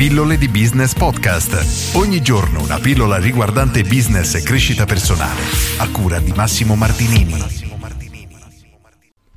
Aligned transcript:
Pillole 0.00 0.38
di 0.38 0.48
Business 0.48 0.94
Podcast. 0.94 1.94
Ogni 1.94 2.22
giorno 2.22 2.62
una 2.62 2.78
pillola 2.78 3.18
riguardante 3.18 3.82
business 3.82 4.34
e 4.34 4.42
crescita 4.42 4.86
personale. 4.86 5.42
A 5.76 5.90
cura 5.90 6.18
di 6.20 6.32
Massimo 6.32 6.74
Martinini. 6.74 7.34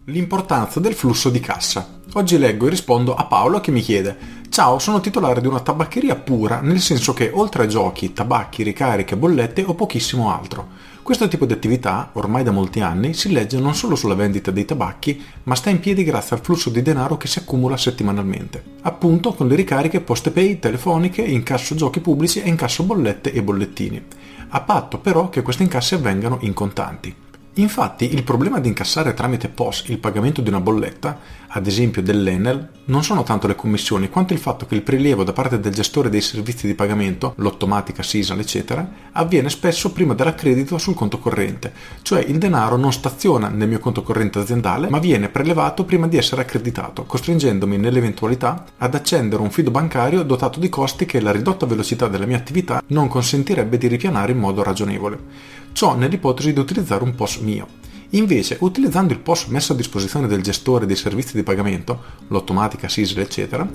L'importanza 0.06 0.80
del 0.80 0.94
flusso 0.94 1.30
di 1.30 1.42
cassa. 1.42 2.00
Oggi 2.16 2.38
leggo 2.38 2.68
e 2.68 2.70
rispondo 2.70 3.16
a 3.16 3.26
Paolo 3.26 3.60
che 3.60 3.72
mi 3.72 3.82
chiede 3.82 4.42
Ciao, 4.50 4.78
sono 4.78 5.00
titolare 5.00 5.42
di 5.42 5.48
una 5.48 5.62
tabaccheria 5.62 6.16
pura, 6.16 6.60
nel 6.62 6.80
senso 6.80 7.12
che 7.16 7.32
oltre 7.34 7.64
a 7.64 7.66
giochi, 7.66 8.14
tabacchi, 8.14 8.62
ricariche, 8.62 9.18
bollette 9.18 9.64
ho 9.66 9.74
pochissimo 9.74 10.32
altro. 10.32 10.68
Questo 11.02 11.28
tipo 11.28 11.48
di 11.48 11.54
attività, 11.54 12.12
ormai 12.14 12.44
da 12.44 12.52
molti 12.52 12.80
anni, 12.82 13.16
si 13.16 13.32
legge 13.32 13.60
non 13.60 13.74
solo 13.74 13.96
sulla 13.96 14.14
vendita 14.14 14.52
dei 14.52 14.64
tabacchi, 14.64 15.20
ma 15.46 15.56
sta 15.56 15.72
in 15.72 15.80
piedi 15.80 16.04
grazie 16.04 16.36
al 16.36 16.44
flusso 16.44 16.70
di 16.70 16.84
denaro 16.84 17.18
che 17.18 17.26
si 17.26 17.40
accumula 17.40 17.78
settimanalmente. 17.78 18.64
Appunto 18.82 19.34
con 19.34 19.48
le 19.48 19.56
ricariche 19.56 20.02
poste 20.02 20.30
pay, 20.30 20.60
telefoniche, 20.60 21.24
incasso 21.24 21.74
giochi 21.74 22.00
pubblici 22.00 22.44
e 22.44 22.48
incasso 22.48 22.84
bollette 22.84 23.34
e 23.34 23.42
bollettini. 23.42 24.06
A 24.50 24.62
patto 24.62 25.00
però 25.00 25.30
che 25.30 25.42
questi 25.42 25.64
incassi 25.64 25.96
avvengano 25.96 26.38
in 26.42 26.54
contanti. 26.54 27.23
Infatti 27.58 28.12
il 28.12 28.24
problema 28.24 28.60
di 28.60 28.68
incassare 28.68 29.14
tramite 29.14 29.48
POS 29.48 29.84
il 29.90 30.00
pagamento 30.00 30.42
di 30.42 30.50
una 30.50 30.60
bolletta, 30.60 31.20
ad 31.50 31.68
esempio 31.68 32.02
dell'Enel, 32.02 32.68
non 32.86 33.04
sono 33.04 33.22
tanto 33.22 33.46
le 33.46 33.54
commissioni 33.54 34.10
quanto 34.10 34.34
il 34.34 34.40
fatto 34.40 34.66
che 34.66 34.74
il 34.74 34.82
prelievo 34.82 35.24
da 35.24 35.34
parte 35.34 35.60
del 35.60 35.72
gestore 35.72 36.10
dei 36.10 36.22
servizi 36.22 36.66
di 36.66 36.74
pagamento, 36.74 37.36
l'automatica, 37.38 38.02
Sisal, 38.02 38.40
eccetera, 38.40 38.90
avviene 39.12 39.52
spesso 39.52 39.92
prima 39.92 40.16
dell'accredito 40.16 40.80
sul 40.80 40.96
conto 40.96 41.20
corrente, 41.20 41.72
cioè 42.02 42.24
il 42.24 42.40
denaro 42.40 42.76
non 42.76 42.92
staziona 42.92 43.50
nel 43.50 43.68
mio 43.68 43.78
conto 43.78 44.02
corrente 44.02 44.40
aziendale 44.40 44.90
ma 44.90 44.98
viene 44.98 45.30
prelevato 45.30 45.86
prima 45.86 46.08
di 46.08 46.18
essere 46.18 46.42
accreditato, 46.42 47.04
costringendomi 47.04 47.78
nell'eventualità 47.78 48.66
ad 48.80 48.96
accendere 48.96 49.44
un 49.44 49.52
fido 49.52 49.70
bancario 49.70 50.24
dotato 50.24 50.60
di 50.60 50.70
costi 50.70 51.06
che 51.06 51.22
la 51.22 51.32
ridotta 51.32 51.68
velocità 51.68 52.08
della 52.08 52.26
mia 52.26 52.38
attività 52.38 52.82
non 52.88 53.08
consentirebbe 53.08 53.78
di 53.78 53.86
ripianare 53.86 54.32
in 54.32 54.40
modo 54.40 54.64
ragionevole. 54.64 55.62
Ciò 55.74 55.96
nell'ipotesi 55.96 56.54
di 56.54 56.60
utilizzare 56.60 57.04
un 57.04 57.16
POS 57.16 57.38
mio. 57.38 57.68
Invece, 58.12 58.58
utilizzando 58.60 59.12
il 59.12 59.20
POS 59.20 59.46
messo 59.48 59.74
a 59.74 59.76
disposizione 59.76 60.28
del 60.28 60.44
gestore 60.44 60.86
dei 60.86 60.96
servizi 60.96 61.36
di 61.36 61.42
pagamento, 61.42 62.00
l'automatica, 62.28 62.88
SISL, 62.88 63.20
eccetera, 63.20 63.68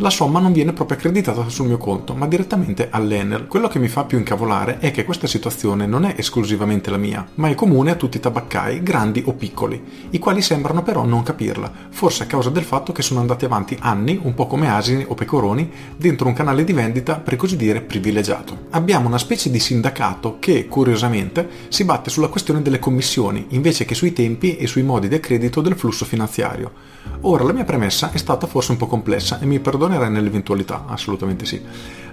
la 0.00 0.08
somma 0.08 0.40
non 0.40 0.52
viene 0.52 0.72
proprio 0.72 0.96
accreditata 0.96 1.46
sul 1.50 1.66
mio 1.66 1.76
conto, 1.76 2.14
ma 2.14 2.26
direttamente 2.26 2.88
all'Enel. 2.90 3.46
Quello 3.46 3.68
che 3.68 3.78
mi 3.78 3.88
fa 3.88 4.04
più 4.04 4.16
incavolare 4.16 4.78
è 4.78 4.90
che 4.92 5.04
questa 5.04 5.26
situazione 5.26 5.84
non 5.84 6.06
è 6.06 6.14
esclusivamente 6.16 6.88
la 6.88 6.96
mia, 6.96 7.26
ma 7.34 7.48
è 7.48 7.54
comune 7.54 7.90
a 7.90 7.96
tutti 7.96 8.16
i 8.16 8.20
tabaccai, 8.20 8.82
grandi 8.82 9.22
o 9.26 9.34
piccoli, 9.34 10.08
i 10.10 10.18
quali 10.18 10.40
sembrano 10.40 10.82
però 10.82 11.04
non 11.04 11.22
capirla, 11.22 11.70
forse 11.90 12.22
a 12.22 12.26
causa 12.26 12.48
del 12.48 12.64
fatto 12.64 12.92
che 12.92 13.02
sono 13.02 13.20
andati 13.20 13.44
avanti 13.44 13.76
anni, 13.78 14.18
un 14.22 14.32
po' 14.32 14.46
come 14.46 14.70
asini 14.70 15.04
o 15.06 15.14
pecoroni, 15.14 15.70
dentro 15.96 16.28
un 16.28 16.32
canale 16.32 16.64
di 16.64 16.72
vendita 16.72 17.16
per 17.16 17.36
così 17.36 17.56
dire 17.56 17.82
privilegiato. 17.82 18.68
Abbiamo 18.70 19.06
una 19.06 19.18
specie 19.18 19.50
di 19.50 19.58
sindacato 19.58 20.38
che, 20.38 20.66
curiosamente, 20.66 21.46
si 21.68 21.84
batte 21.84 22.08
sulla 22.08 22.28
questione 22.28 22.62
delle 22.62 22.78
commissioni, 22.78 23.48
invece 23.50 23.84
che 23.84 23.94
sui 23.94 24.14
tempi 24.14 24.56
e 24.56 24.66
sui 24.66 24.82
modi 24.82 25.08
di 25.08 25.14
accredito 25.16 25.60
del 25.60 25.76
flusso 25.76 26.06
finanziario. 26.06 26.72
Ora, 27.22 27.44
la 27.44 27.52
mia 27.52 27.64
premessa 27.64 28.12
è 28.12 28.16
stata 28.16 28.46
forse 28.46 28.72
un 28.72 28.78
po' 28.78 28.86
complessa 28.86 29.40
e 29.40 29.46
mi 29.46 29.60
perdonerai 29.90 30.10
nell'eventualità, 30.10 30.84
assolutamente 30.86 31.44
sì. 31.44 31.60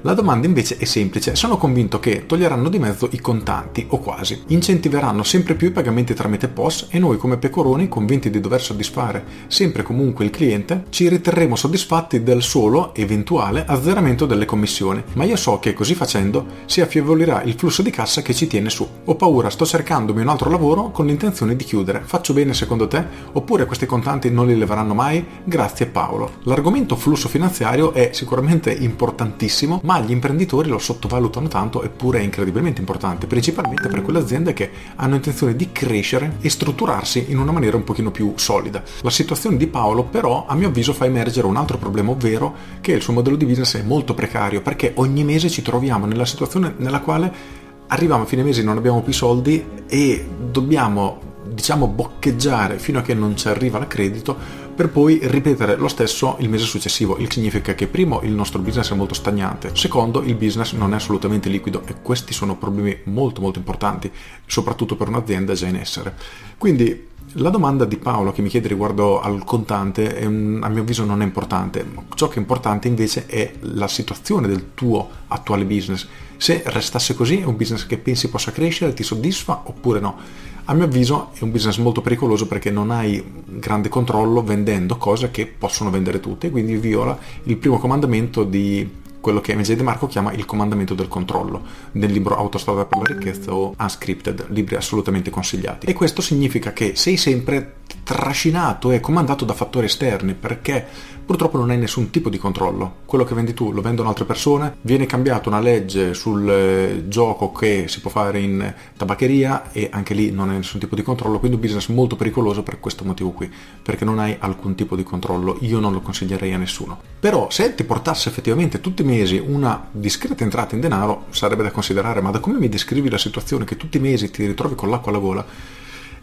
La 0.02 0.14
domanda 0.14 0.46
invece 0.46 0.78
è 0.78 0.86
semplice, 0.86 1.36
sono 1.36 1.58
convinto 1.58 2.00
che 2.00 2.26
toglieranno 2.26 2.70
di 2.70 2.80
mezzo 2.80 3.10
i 3.12 3.20
contanti, 3.20 3.86
o 3.90 4.00
quasi, 4.00 4.44
incentiveranno 4.48 5.24
sempre 5.24 5.56
più 5.56 5.68
i 5.68 5.72
pagamenti 5.72 6.14
tramite 6.14 6.48
POS 6.48 6.88
e 6.92 7.00
noi 7.00 7.18
come 7.18 7.38
pecoroni, 7.38 7.88
convinti 7.88 8.30
di 8.30 8.40
dover 8.40 8.62
soddisfare 8.62 9.26
sempre 9.48 9.84
comunque 9.84 10.24
il 10.24 10.32
cliente, 10.32 10.86
ci 10.90 11.10
riterremo 11.10 11.56
soddisfatti 11.56 12.24
del 12.24 12.44
solo 12.44 12.94
eventuale 12.94 13.66
azzeramento 13.66 14.26
delle 14.26 14.46
commissioni, 14.46 15.04
ma 15.14 15.24
io 15.24 15.36
so 15.36 15.60
che 15.60 15.74
così 15.74 15.96
facendo 15.96 16.46
si 16.66 16.82
affievolirà 16.82 17.42
il 17.44 17.56
flusso 17.56 17.82
di 17.82 17.90
cassa 17.90 18.22
che 18.22 18.34
ci 18.34 18.48
tiene 18.48 18.70
su. 18.70 18.97
Ho 19.10 19.16
paura, 19.16 19.50
sto 19.50 19.66
cercandomi 19.66 20.20
un 20.20 20.28
altro 20.28 20.50
lavoro 20.50 20.92
con 20.92 21.06
l'intenzione 21.06 21.56
di 21.56 21.64
chiudere. 21.64 22.02
Faccio 22.04 22.34
bene 22.34 22.54
secondo 22.54 22.90
te? 22.90 23.02
Oppure 23.32 23.66
questi 23.66 23.86
contanti 23.86 24.30
non 24.30 24.48
li 24.48 24.58
leveranno 24.58 24.94
mai? 24.94 25.26
Grazie 25.46 25.86
Paolo. 25.86 26.40
L'argomento 26.44 26.98
flusso 26.98 27.30
finanziario 27.30 27.94
è 27.94 28.10
sicuramente 28.12 28.70
importantissimo, 28.70 29.80
ma 29.86 30.02
gli 30.02 30.12
imprenditori 30.12 30.68
lo 30.68 30.78
sottovalutano 30.78 31.48
tanto 31.48 31.84
eppure 31.84 32.20
è 32.20 32.24
incredibilmente 32.24 32.82
importante, 32.82 33.28
principalmente 33.28 33.88
per 33.88 34.02
quelle 34.02 34.20
aziende 34.20 34.52
che 34.52 34.70
hanno 34.98 35.16
intenzione 35.16 35.56
di 35.56 35.72
crescere 35.72 36.36
e 36.42 36.50
strutturarsi 36.50 37.28
in 37.30 37.38
una 37.40 37.54
maniera 37.54 37.78
un 37.78 37.86
pochino 37.86 38.12
più 38.12 38.34
solida. 38.36 38.84
La 39.04 39.10
situazione 39.10 39.56
di 39.56 39.68
Paolo 39.68 40.04
però 40.04 40.48
a 40.50 40.54
mio 40.54 40.68
avviso 40.68 40.92
fa 40.92 41.06
emergere 41.06 41.48
un 41.48 41.56
altro 41.56 41.78
problema, 41.78 42.12
ovvero 42.12 42.54
che 42.82 42.92
il 42.92 43.02
suo 43.02 43.14
modello 43.14 43.38
di 43.38 43.46
business 43.46 43.78
è 43.78 43.84
molto 43.84 44.14
precario 44.14 44.62
perché 44.62 44.92
ogni 44.96 45.24
mese 45.24 45.50
ci 45.50 45.62
troviamo 45.62 46.06
nella 46.06 46.26
situazione 46.26 46.74
nella 46.76 47.00
quale 47.00 47.66
arriviamo 47.88 48.24
a 48.24 48.26
fine 48.26 48.44
mese 48.44 48.64
non 48.64 48.78
abbiamo 48.78 49.02
più 49.02 49.14
soldi 49.14 49.66
e 49.88 50.28
dobbiamo 50.52 51.26
diciamo 51.48 51.88
boccheggiare 51.88 52.78
fino 52.78 53.00
a 53.00 53.02
che 53.02 53.14
non 53.14 53.36
ci 53.36 53.48
arriva 53.48 53.80
l'accredito 53.80 54.66
per 54.78 54.90
poi 54.90 55.20
ripetere 55.24 55.76
lo 55.76 55.88
stesso 55.88 56.36
il 56.40 56.50
mese 56.50 56.66
successivo. 56.66 57.18
Il 57.18 57.32
significa 57.32 57.74
che 57.74 57.88
primo 57.88 58.22
il 58.22 58.32
nostro 58.32 58.60
business 58.60 58.92
è 58.92 58.96
molto 58.96 59.16
stagnante, 59.16 59.72
secondo 59.74 60.22
il 60.22 60.36
business 60.36 60.74
non 60.74 60.94
è 60.94 60.98
assolutamente 60.98 61.50
liquido 61.50 61.82
e 61.88 61.96
questi 62.04 62.32
sono 62.32 62.56
problemi 62.58 62.96
molto 63.06 63.42
molto 63.42 63.58
importanti, 63.58 64.12
soprattutto 64.46 64.96
per 64.96 65.08
un'azienda 65.08 65.54
già 65.54 65.66
in 65.66 65.78
essere. 65.78 66.14
Quindi 66.60 67.08
la 67.34 67.50
domanda 67.50 67.86
di 67.86 67.98
Paolo 67.98 68.32
che 68.32 68.42
mi 68.42 68.50
chiede 68.50 68.70
riguardo 68.70 69.20
al 69.20 69.44
contante 69.44 70.16
è, 70.16 70.24
a 70.26 70.30
mio 70.30 70.82
avviso 70.82 71.04
non 71.04 71.22
è 71.22 71.26
importante, 71.26 71.86
ciò 72.16 72.28
che 72.28 72.36
è 72.36 72.40
importante 72.40 72.88
invece 72.88 73.26
è 73.26 73.54
la 73.62 73.88
situazione 73.88 74.48
del 74.48 74.74
tuo 74.74 75.10
attuale 75.28 75.66
business. 75.66 76.08
Se 76.38 76.64
restasse 76.66 77.16
così 77.16 77.40
è 77.40 77.46
un 77.46 77.58
business 77.58 77.86
che 77.86 77.98
pensi 77.98 78.30
possa 78.30 78.52
crescere, 78.52 78.94
ti 78.94 79.04
soddisfa 79.04 79.64
oppure 79.66 80.00
no? 80.00 80.18
A 80.66 80.74
mio 80.74 80.86
avviso 80.86 81.32
è 81.34 81.44
un 81.44 81.52
business 81.52 81.78
molto 81.78 82.02
pericoloso 82.02 82.48
perché 82.48 82.72
non 82.72 82.92
hai 82.92 83.24
grande 83.46 83.90
controllo 83.90 84.44
vendendo 84.44 84.98
cose 84.98 85.32
che 85.32 85.48
possono 85.48 85.90
vendere 85.90 86.20
tutte, 86.20 86.50
quindi 86.50 86.76
viola 86.78 87.18
il 87.44 87.58
primo 87.58 87.78
comandamento 87.78 88.44
di 88.44 89.06
quello 89.20 89.42
che 89.42 89.56
MJ 89.56 89.74
De 89.74 89.84
Marco 89.84 90.08
chiama 90.08 90.32
il 90.34 90.46
comandamento 90.46 90.94
del 90.94 91.08
controllo, 91.08 91.64
nel 91.94 92.12
libro 92.12 92.36
Autostrada 92.38 92.86
per 92.86 93.00
la 93.00 93.14
ricchezza 93.14 93.54
o 93.54 93.74
Unscripted, 93.78 94.48
libri 94.50 94.76
assolutamente 94.76 95.30
consigliati. 95.30 95.86
E 95.86 95.94
questo 95.94 96.22
significa 96.22 96.74
che 96.74 96.96
sei 96.96 97.18
sempre 97.18 97.76
trascinato 98.04 98.92
e 98.92 99.00
comandato 99.00 99.46
da 99.46 99.54
fattori 99.54 99.86
esterni 99.86 100.34
perché 100.34 101.16
purtroppo 101.28 101.58
non 101.58 101.72
hai 101.72 101.78
nessun 101.78 102.10
tipo 102.10 102.30
di 102.30 102.38
controllo. 102.38 103.00
Quello 103.06 103.26
che 103.26 103.36
vendi 103.36 103.54
tu 103.54 103.74
lo 103.74 103.82
vendono 103.82 104.08
altre 104.08 104.24
persone, 104.24 104.78
viene 104.82 105.06
cambiata 105.06 105.50
una 105.50 105.60
legge 105.60 106.14
sul 106.14 106.50
eh, 106.50 107.04
gioco 107.10 107.52
che 107.52 107.90
si 107.90 108.00
può 108.00 108.10
fare 108.10 108.40
in 108.40 108.74
tabaccheria 108.96 109.74
e 109.74 109.90
anche 109.92 110.14
lì 110.14 110.32
non 110.32 110.50
hai 110.50 110.56
nessun 110.56 110.80
tipo 110.80 110.96
di 110.96 111.04
controllo, 111.04 111.40
quindi 111.40 111.58
un 111.58 111.62
business 111.62 111.90
molto 111.90 112.16
pericoloso 112.16 112.64
per 112.64 112.80
questo 112.80 113.04
motivo 113.04 113.32
qui, 113.32 113.52
perché 113.84 114.06
non 114.06 114.20
hai 114.20 114.38
alcun 114.40 114.74
tipo 114.74 114.96
di 114.96 115.04
controllo, 115.04 115.58
io 115.60 115.80
non 115.80 115.92
lo 115.92 116.00
consiglierei 116.00 116.54
a 116.54 116.58
nessuno. 116.58 116.98
Però 117.20 117.50
se 117.50 117.76
ti 117.76 117.84
portasse 117.84 118.30
effettivamente 118.30 118.80
tutti 118.80 119.02
i 119.02 119.06
mesi 119.06 119.38
una 119.46 119.86
discreta 119.92 120.46
entrata 120.46 120.76
in 120.76 120.82
denaro 120.82 121.26
sarebbe 121.32 121.64
da 121.64 121.72
considerare, 121.72 122.22
ma 122.22 122.32
da 122.32 122.40
come 122.40 122.58
mi 122.58 122.70
descrivi 122.70 123.10
la 123.10 123.18
situazione 123.18 123.66
che 123.66 123.76
tutti 123.76 123.98
i 123.98 124.00
mesi 124.00 124.32
ti 124.32 124.46
ritrovi 124.46 124.76
con 124.76 124.90
l'acqua 124.90 125.12
alla 125.12 125.20
gola, 125.20 125.46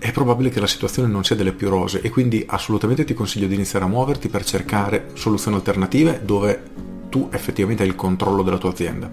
è 0.04 0.12
probabile 0.12 0.50
che 0.50 0.60
la 0.60 0.66
situazione 0.66 1.08
non 1.08 1.24
sia 1.24 1.34
delle 1.34 1.54
più 1.54 1.70
rose 1.70 2.02
e 2.02 2.10
quindi 2.10 2.44
assolutamente 2.46 3.04
ti 3.04 3.14
consiglio 3.14 3.46
di 3.46 3.54
iniziare 3.54 3.86
a 3.86 3.88
muoverti 3.88 4.28
per 4.28 4.44
cercare 4.44 5.12
soluzioni 5.14 5.56
alternative 5.56 6.20
dove 6.22 6.62
tu 7.08 7.30
effettivamente 7.32 7.84
hai 7.84 7.88
il 7.88 7.94
controllo 7.94 8.42
della 8.42 8.58
tua 8.58 8.68
azienda. 8.68 9.10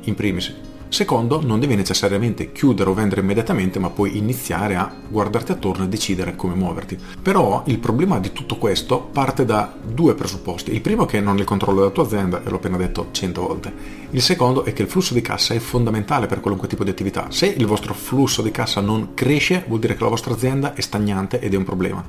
In 0.00 0.14
primis, 0.16 0.52
Secondo, 0.94 1.42
non 1.44 1.58
devi 1.58 1.74
necessariamente 1.74 2.52
chiudere 2.52 2.88
o 2.88 2.94
vendere 2.94 3.20
immediatamente, 3.20 3.80
ma 3.80 3.90
puoi 3.90 4.16
iniziare 4.16 4.76
a 4.76 4.94
guardarti 5.08 5.50
attorno 5.50 5.82
e 5.82 5.88
decidere 5.88 6.36
come 6.36 6.54
muoverti. 6.54 6.96
Però 7.20 7.64
il 7.66 7.80
problema 7.80 8.20
di 8.20 8.30
tutto 8.30 8.58
questo 8.58 9.00
parte 9.00 9.44
da 9.44 9.74
due 9.84 10.14
presupposti. 10.14 10.72
Il 10.72 10.82
primo 10.82 11.02
è 11.02 11.06
che 11.08 11.18
non 11.18 11.34
hai 11.34 11.40
il 11.40 11.46
controllo 11.46 11.80
della 11.80 11.90
tua 11.90 12.04
azienda, 12.04 12.44
e 12.44 12.48
l'ho 12.48 12.58
appena 12.58 12.76
detto 12.76 13.08
cento 13.10 13.44
volte. 13.44 13.72
Il 14.10 14.22
secondo 14.22 14.64
è 14.64 14.72
che 14.72 14.82
il 14.82 14.88
flusso 14.88 15.14
di 15.14 15.20
cassa 15.20 15.52
è 15.52 15.58
fondamentale 15.58 16.28
per 16.28 16.38
qualunque 16.38 16.68
tipo 16.68 16.84
di 16.84 16.90
attività. 16.90 17.26
Se 17.30 17.46
il 17.46 17.66
vostro 17.66 17.92
flusso 17.92 18.40
di 18.40 18.52
cassa 18.52 18.80
non 18.80 19.14
cresce, 19.14 19.64
vuol 19.66 19.80
dire 19.80 19.96
che 19.96 20.02
la 20.04 20.10
vostra 20.10 20.32
azienda 20.32 20.74
è 20.74 20.80
stagnante 20.80 21.40
ed 21.40 21.54
è 21.54 21.56
un 21.56 21.64
problema. 21.64 22.08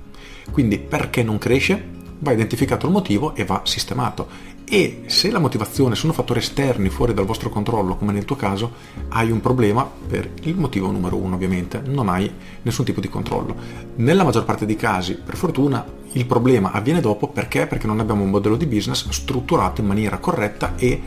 Quindi 0.51 0.77
perché 0.77 1.23
non 1.23 1.39
cresce? 1.39 1.94
Va 2.25 2.31
identificato 2.31 2.88
il 2.88 2.92
motivo 2.92 3.36
e 3.36 3.45
va 3.45 3.62
sistemato 3.66 4.27
e 4.68 5.04
se 5.06 5.30
la 5.30 5.38
motivazione 5.38 5.94
sono 5.94 6.12
fattori 6.12 6.39
esterni 6.39 6.89
fuori 6.89 7.13
dal 7.13 7.27
vostro 7.27 7.51
controllo, 7.51 7.98
come 7.98 8.13
nel 8.13 8.25
tuo 8.25 8.36
caso, 8.36 8.72
hai 9.10 9.30
un 9.30 9.39
problema 9.39 9.88
per 10.07 10.31
il 10.42 10.56
motivo 10.56 10.89
numero 10.89 11.18
uno, 11.18 11.36
ovviamente, 11.36 11.83
non 11.86 12.10
hai 12.10 12.33
nessun 12.63 12.83
tipo 12.83 13.00
di 13.00 13.07
controllo. 13.07 13.56
Nella 13.98 14.24
maggior 14.24 14.44
parte 14.44 14.66
dei 14.66 14.75
casi, 14.75 15.19
per 15.24 15.36
fortuna, 15.36 15.86
il 16.13 16.25
problema 16.25 16.72
avviene 16.72 17.00
dopo 17.00 17.27
perché? 17.27 17.68
Perché 17.68 17.86
non 17.86 18.00
abbiamo 18.00 18.24
un 18.24 18.31
modello 18.31 18.56
di 18.56 18.66
business 18.66 19.07
strutturato 19.10 19.81
in 19.81 19.88
maniera 19.88 20.18
corretta 20.18 20.74
e 20.77 21.00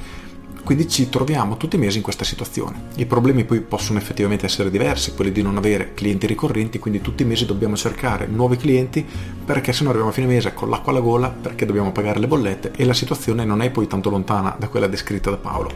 quindi 0.69 0.87
ci 0.87 1.09
troviamo 1.09 1.57
tutti 1.57 1.77
i 1.77 1.79
mesi 1.79 1.97
in 1.97 2.03
questa 2.03 2.25
situazione. 2.25 2.89
I 2.97 3.07
problemi 3.07 3.45
poi 3.45 3.63
possono 3.63 3.99
effettivamente 3.99 4.45
essere 4.45 4.71
diversi, 4.71 5.15
quelli 5.15 5.33
di 5.33 5.41
non 5.41 5.57
avere 5.57 5.95
clienti 5.95 6.27
ricorrenti, 6.27 6.79
quindi 6.79 7.01
tutti 7.01 7.23
i 7.23 7.25
mesi 7.25 7.47
dobbiamo 7.47 7.75
cercare 7.75 8.27
nuovi 8.27 8.59
clienti 8.59 9.03
perché 9.47 9.73
se 9.73 9.83
no 9.83 9.89
arriviamo 9.89 10.13
a 10.13 10.15
fine 10.15 10.27
mese 10.27 10.53
con 10.53 10.69
l'acqua 10.69 10.93
alla 10.93 11.01
gola 11.01 11.31
perché 11.31 11.65
dobbiamo 11.65 11.91
pagare 11.91 12.19
le 12.19 12.27
bollette 12.27 12.73
e 12.77 12.85
la 12.85 12.93
situazione 12.93 13.47
non 13.47 13.63
è 13.63 13.71
poi 13.71 13.87
tanto 13.87 14.11
lontana 14.11 14.57
da 14.59 14.69
quella 14.69 14.89
descritta 14.89 15.31
da 15.31 15.39
Paolo. 15.39 15.73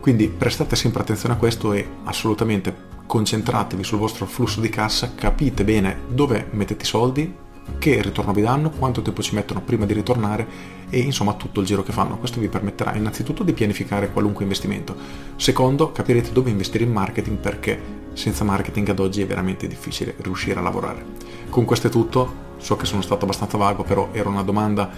Quindi 0.00 0.28
prestate 0.28 0.76
sempre 0.76 1.00
attenzione 1.00 1.34
a 1.34 1.38
questo 1.38 1.72
e 1.72 1.88
assolutamente 2.04 2.74
concentratevi 3.06 3.84
sul 3.84 3.96
vostro 3.96 4.26
flusso 4.26 4.60
di 4.60 4.68
cassa, 4.68 5.14
capite 5.14 5.64
bene 5.64 6.00
dove 6.08 6.48
mettete 6.50 6.82
i 6.82 6.86
soldi, 6.86 7.34
che 7.78 8.00
ritorno 8.02 8.32
vi 8.32 8.42
danno, 8.42 8.70
quanto 8.70 9.02
tempo 9.02 9.22
ci 9.22 9.34
mettono 9.34 9.60
prima 9.60 9.86
di 9.86 9.92
ritornare 9.92 10.46
e 10.88 10.98
insomma 10.98 11.34
tutto 11.34 11.60
il 11.60 11.66
giro 11.66 11.82
che 11.82 11.92
fanno. 11.92 12.18
Questo 12.18 12.40
vi 12.40 12.48
permetterà 12.48 12.94
innanzitutto 12.94 13.42
di 13.42 13.52
pianificare 13.52 14.10
qualunque 14.10 14.44
investimento. 14.44 14.96
Secondo, 15.36 15.92
capirete 15.92 16.32
dove 16.32 16.50
investire 16.50 16.84
in 16.84 16.92
marketing 16.92 17.36
perché 17.38 18.04
senza 18.12 18.44
marketing 18.44 18.88
ad 18.88 18.98
oggi 18.98 19.22
è 19.22 19.26
veramente 19.26 19.66
difficile 19.66 20.14
riuscire 20.18 20.58
a 20.58 20.62
lavorare. 20.62 21.04
Con 21.50 21.64
questo 21.64 21.88
è 21.88 21.90
tutto, 21.90 22.44
so 22.58 22.76
che 22.76 22.86
sono 22.86 23.02
stato 23.02 23.24
abbastanza 23.24 23.58
vago, 23.58 23.82
però 23.82 24.08
era 24.12 24.28
una 24.28 24.42
domanda 24.42 24.90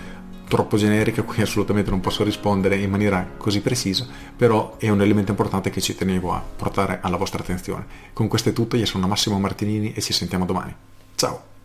troppo 0.49 0.77
generica, 0.79 1.23
qui 1.23 1.43
assolutamente 1.43 1.91
non 1.91 2.01
posso 2.01 2.25
rispondere 2.25 2.77
in 2.77 2.91
maniera 2.91 3.33
così 3.37 3.61
precisa, 3.61 4.07
però 4.35 4.77
è 4.79 4.89
un 4.89 5.03
elemento 5.03 5.31
importante 5.31 5.69
che 5.69 5.81
ci 5.81 5.95
tenevo 5.95 6.33
a 6.33 6.43
portare 6.57 7.01
alla 7.03 7.17
vostra 7.17 7.43
attenzione. 7.43 7.87
Con 8.13 8.29
questo 8.29 8.49
è 8.49 8.53
tutto, 8.53 8.77
io 8.77 8.87
sono 8.87 9.07
Massimo 9.07 9.39
Martinini 9.39 9.93
e 9.93 10.01
ci 10.01 10.13
sentiamo 10.13 10.47
domani. 10.47 10.75
Ciao! 11.15 11.58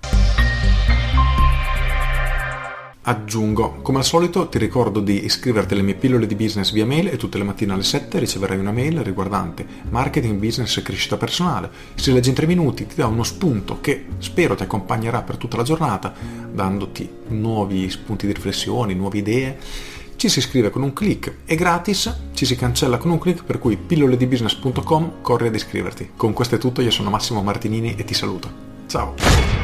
Aggiungo, 3.05 3.79
come 3.81 3.97
al 3.97 4.05
solito 4.05 4.47
ti 4.47 4.57
ricordo 4.57 5.01
di 5.01 5.25
iscriverti 5.25 5.73
alle 5.73 5.83
mie 5.83 5.95
pillole 5.95 6.25
di 6.25 6.35
business 6.35 6.71
via 6.71 6.85
mail 6.85 7.07
e 7.09 7.17
tutte 7.17 7.37
le 7.37 7.43
mattine 7.43 7.73
alle 7.73 7.83
7 7.83 8.17
riceverai 8.17 8.57
una 8.57 8.71
mail 8.71 9.03
riguardante 9.03 9.65
marketing, 9.89 10.39
business 10.39 10.77
e 10.77 10.83
crescita 10.83 11.17
personale. 11.17 11.69
Se 11.95 12.13
leggi 12.13 12.29
in 12.29 12.35
3 12.35 12.45
minuti 12.45 12.87
ti 12.87 12.95
dà 12.95 13.05
uno 13.07 13.23
spunto 13.23 13.81
che 13.81 14.05
spero 14.19 14.55
ti 14.55 14.63
accompagnerà 14.63 15.21
per 15.21 15.35
tutta 15.35 15.57
la 15.57 15.63
giornata, 15.63 16.13
dandoti 16.49 17.09
nuovi 17.27 17.89
spunti 17.89 18.25
di 18.25 18.31
riflessione, 18.31 18.93
nuove 18.93 19.17
idee. 19.17 19.57
Ci 20.15 20.29
si 20.29 20.39
iscrive 20.39 20.69
con 20.69 20.81
un 20.81 20.93
clic, 20.93 21.39
è 21.43 21.55
gratis, 21.55 22.15
ci 22.33 22.45
si 22.45 22.55
cancella 22.55 22.95
con 22.95 23.11
un 23.11 23.19
clic 23.19 23.43
per 23.43 23.59
cui 23.59 23.75
pilloledibusiness.com 23.75 25.15
corri 25.19 25.47
ad 25.47 25.55
iscriverti. 25.55 26.11
Con 26.15 26.31
questo 26.31 26.55
è 26.55 26.57
tutto, 26.57 26.79
io 26.79 26.91
sono 26.91 27.09
Massimo 27.09 27.43
Martinini 27.43 27.95
e 27.97 28.05
ti 28.05 28.13
saluto. 28.13 28.49
Ciao! 28.87 29.62